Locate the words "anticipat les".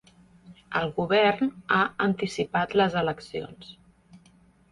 2.07-2.97